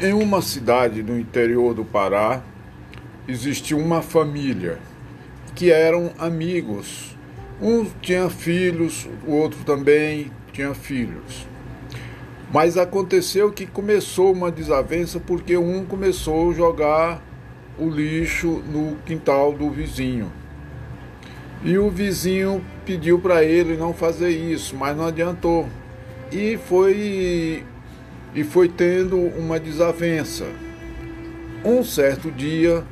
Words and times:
Em 0.00 0.12
uma 0.12 0.42
cidade 0.42 1.04
no 1.04 1.16
interior 1.16 1.72
do 1.72 1.84
Pará, 1.84 2.42
existia 3.28 3.76
uma 3.76 4.02
família 4.02 4.78
que 5.54 5.70
eram 5.70 6.10
amigos. 6.18 7.16
Um 7.62 7.84
tinha 8.02 8.28
filhos, 8.28 9.08
o 9.24 9.32
outro 9.32 9.62
também 9.64 10.32
tinha 10.52 10.74
filhos. 10.74 11.46
Mas 12.52 12.76
aconteceu 12.76 13.52
que 13.52 13.66
começou 13.66 14.32
uma 14.32 14.50
desavença 14.50 15.20
porque 15.20 15.56
um 15.56 15.84
começou 15.84 16.50
a 16.50 16.54
jogar 16.54 17.22
o 17.78 17.88
lixo 17.88 18.64
no 18.72 18.96
quintal 19.06 19.52
do 19.52 19.70
vizinho. 19.70 20.30
E 21.62 21.78
o 21.78 21.88
vizinho 21.88 22.64
pediu 22.84 23.20
para 23.20 23.44
ele 23.44 23.76
não 23.76 23.94
fazer 23.94 24.30
isso, 24.30 24.74
mas 24.76 24.96
não 24.96 25.06
adiantou. 25.06 25.68
E 26.32 26.58
foi 26.66 27.64
e 28.34 28.42
foi 28.42 28.68
tendo 28.68 29.16
uma 29.16 29.60
desavença. 29.60 30.46
Um 31.64 31.84
certo 31.84 32.30
dia, 32.30 32.84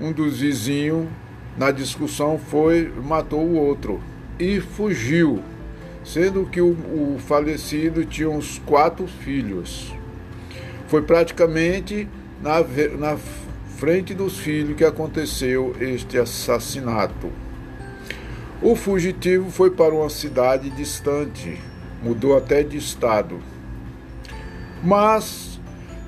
um 0.00 0.12
dos 0.12 0.40
vizinhos, 0.40 1.08
na 1.56 1.70
discussão, 1.70 2.38
foi 2.38 2.92
matou 3.02 3.40
o 3.40 3.54
outro 3.54 4.00
e 4.38 4.60
fugiu, 4.60 5.42
sendo 6.04 6.44
que 6.44 6.60
o, 6.60 6.70
o 6.70 7.16
falecido 7.18 8.04
tinha 8.04 8.28
uns 8.28 8.58
quatro 8.66 9.06
filhos. 9.06 9.94
Foi 10.86 11.02
praticamente 11.02 12.06
na, 12.42 12.60
na 12.98 13.16
frente 13.76 14.14
dos 14.14 14.38
filhos 14.38 14.76
que 14.76 14.84
aconteceu 14.84 15.74
este 15.80 16.18
assassinato. 16.18 17.30
O 18.62 18.76
fugitivo 18.76 19.50
foi 19.50 19.70
para 19.70 19.94
uma 19.94 20.08
cidade 20.08 20.70
distante, 20.70 21.58
mudou 22.02 22.36
até 22.36 22.62
de 22.62 22.76
estado. 22.76 23.38
Mas 24.82 25.60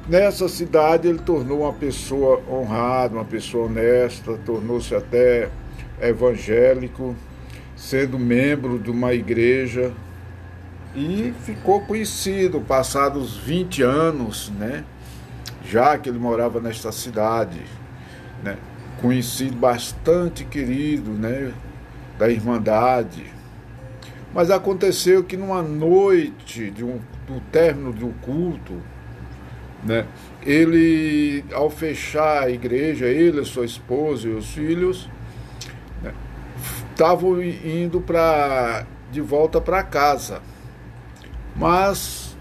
nessa 0.08 0.48
cidade 0.48 1.08
ele 1.08 1.18
tornou 1.18 1.62
uma 1.62 1.72
pessoa 1.72 2.42
honrada, 2.48 3.14
uma 3.14 3.24
pessoa 3.24 3.66
honesta, 3.66 4.38
tornou-se 4.44 4.94
até 4.94 5.48
evangélico, 6.00 7.14
sendo 7.76 8.18
membro 8.18 8.78
de 8.78 8.90
uma 8.90 9.12
igreja 9.14 9.92
e 10.94 11.32
ficou 11.44 11.80
conhecido 11.82 12.60
passados 12.60 13.36
20 13.36 13.82
anos, 13.82 14.50
né? 14.58 14.84
Já 15.64 15.98
que 15.98 16.08
ele 16.08 16.18
morava 16.18 16.60
nesta 16.60 16.90
cidade, 16.90 17.60
né? 18.42 18.56
Conhecido 19.00 19.56
bastante 19.56 20.44
querido, 20.44 21.10
né? 21.10 21.52
Da 22.18 22.28
Irmandade. 22.28 23.37
Mas 24.34 24.50
aconteceu 24.50 25.24
que 25.24 25.36
numa 25.36 25.62
noite 25.62 26.70
de 26.70 26.84
um 26.84 27.00
do 27.26 27.40
término 27.50 27.92
do 27.92 28.08
culto, 28.22 28.74
né, 29.82 30.06
ele, 30.44 31.44
ao 31.52 31.70
fechar 31.70 32.44
a 32.44 32.50
igreja, 32.50 33.06
ele, 33.06 33.44
sua 33.44 33.64
esposa 33.64 34.28
e 34.28 34.32
os 34.32 34.50
filhos, 34.50 35.08
estavam 36.90 37.34
né, 37.34 37.54
indo 37.64 38.00
para 38.00 38.84
de 39.10 39.20
volta 39.20 39.60
para 39.60 39.82
casa. 39.82 40.42
Mas 41.56 42.36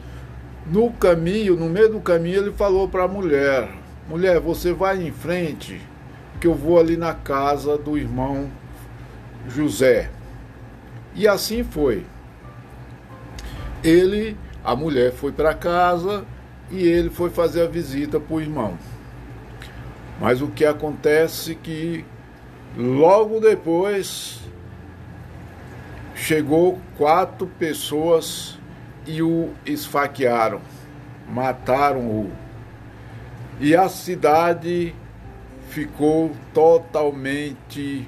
no 0.66 0.92
caminho, 0.92 1.56
no 1.56 1.70
meio 1.70 1.90
do 1.90 2.00
caminho, 2.00 2.40
ele 2.40 2.52
falou 2.52 2.88
para 2.88 3.04
a 3.04 3.08
mulher: 3.08 3.70
Mulher, 4.10 4.40
você 4.40 4.74
vai 4.74 5.02
em 5.02 5.12
frente, 5.12 5.82
que 6.40 6.48
eu 6.48 6.54
vou 6.54 6.80
ali 6.80 6.98
na 6.98 7.14
casa 7.14 7.78
do 7.78 7.98
irmão 7.98 8.50
José. 9.48 10.10
E 11.18 11.28
assim 11.28 11.64
foi. 11.64 12.06
Ele 13.84 14.38
a 14.64 14.76
mulher 14.76 15.12
foi 15.14 15.32
para 15.32 15.54
casa 15.54 16.24
e 16.70 16.86
ele 16.86 17.10
foi 17.10 17.30
fazer 17.30 17.64
a 17.64 17.68
visita 17.68 18.20
para 18.20 18.36
o 18.36 18.42
irmão. 18.42 18.78
Mas 20.20 20.42
o 20.42 20.48
que 20.50 20.66
acontece 20.66 21.56
que 21.56 22.06
logo 22.78 23.40
depois 23.40 24.40
chegou 26.14 26.80
quatro 26.98 27.48
pessoas 27.48 28.60
e 29.06 29.22
o 29.22 29.54
esfaquearam, 29.66 30.62
mataram-o. 31.30 32.30
E 33.60 33.76
a 33.76 33.90
cidade 33.90 34.94
ficou 35.70 36.32
totalmente 36.54 38.08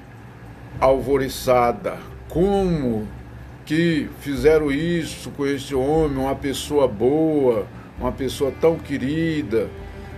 alvoriçada. 0.80 1.98
Como 2.30 3.08
que 3.66 4.08
fizeram 4.22 4.72
isso 4.72 5.32
com 5.32 5.46
esse 5.46 5.74
homem, 5.74 6.18
uma 6.18 6.36
pessoa 6.36 6.88
boa, 6.88 7.68
uma 8.00 8.12
pessoa 8.12 8.52
tão 8.62 8.78
querida, 8.78 9.68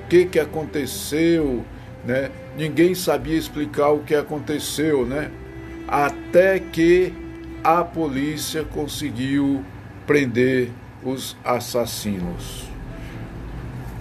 o 0.06 0.08
que, 0.10 0.26
que 0.26 0.40
aconteceu, 0.40 1.64
né? 2.06 2.30
Ninguém 2.58 2.94
sabia 2.94 3.38
explicar 3.38 3.92
o 3.92 4.00
que 4.00 4.14
aconteceu, 4.14 5.06
né? 5.06 5.32
Até 5.88 6.60
que 6.60 7.14
a 7.64 7.84
polícia 7.84 8.64
conseguiu 8.64 9.64
prender 10.06 10.70
os 11.04 11.38
assassinos. 11.44 12.66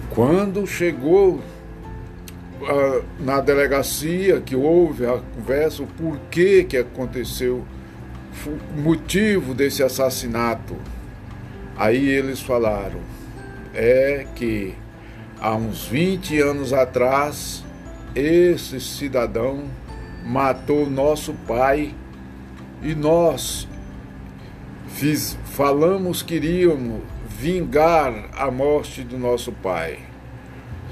Quando 0.09 0.67
chegou 0.67 1.35
uh, 1.35 3.03
na 3.19 3.39
delegacia, 3.39 4.41
que 4.41 4.55
houve 4.55 5.05
a 5.05 5.21
conversa, 5.35 5.83
o 5.83 5.87
porquê 5.87 6.65
que 6.65 6.75
aconteceu 6.75 7.63
motivo 8.75 9.53
desse 9.53 9.83
assassinato. 9.83 10.75
Aí 11.77 12.07
eles 12.09 12.41
falaram: 12.41 12.99
é 13.73 14.25
que 14.35 14.75
há 15.39 15.55
uns 15.55 15.85
20 15.85 16.39
anos 16.39 16.73
atrás, 16.73 17.63
esse 18.15 18.79
cidadão 18.79 19.63
matou 20.25 20.89
nosso 20.89 21.33
pai 21.47 21.93
e 22.81 22.93
nós 22.93 23.67
fiz, 24.87 25.37
falamos 25.45 26.21
que 26.21 26.35
iríamos 26.35 27.01
vingar 27.27 28.29
a 28.37 28.51
morte 28.51 29.03
do 29.03 29.17
nosso 29.17 29.51
pai. 29.51 29.99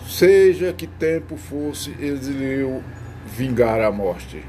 Seja 0.07 0.73
que 0.73 0.87
tempo 0.87 1.37
fosse, 1.37 1.91
eles 1.99 2.27
iriam 2.27 2.81
vingar 3.27 3.81
a 3.81 3.91
morte. 3.91 4.43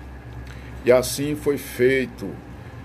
E 0.84 0.90
assim 0.90 1.36
foi 1.36 1.58
feito 1.58 2.30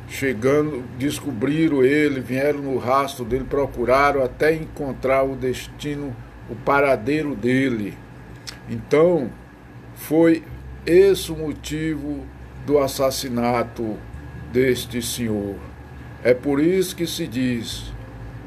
chegando, 0.07 0.83
descobriram 0.97 1.83
ele, 1.83 2.19
vieram 2.19 2.59
no 2.59 2.77
rastro 2.77 3.25
dele, 3.25 3.45
procuraram 3.45 4.23
até 4.23 4.53
encontrar 4.53 5.23
o 5.23 5.35
destino, 5.35 6.16
o 6.49 6.55
paradeiro 6.55 7.35
dele. 7.35 7.97
Então, 8.69 9.29
foi 9.95 10.43
esse 10.85 11.31
o 11.31 11.35
motivo 11.35 12.25
do 12.66 12.79
assassinato 12.79 13.97
deste 14.51 15.01
senhor. 15.01 15.55
É 16.23 16.33
por 16.33 16.59
isso 16.59 16.95
que 16.95 17.05
se 17.05 17.27
diz: 17.27 17.93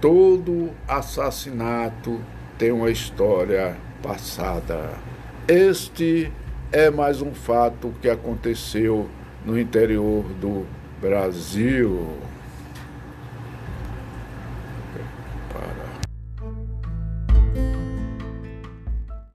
todo 0.00 0.70
assassinato 0.86 2.20
tem 2.56 2.72
uma 2.72 2.90
história 2.90 3.76
passada. 4.02 4.90
Este 5.46 6.32
é 6.70 6.90
mais 6.90 7.22
um 7.22 7.32
fato 7.32 7.94
que 8.00 8.08
aconteceu 8.08 9.08
no 9.44 9.58
interior 9.58 10.24
do 10.40 10.66
Brasil. 11.00 12.06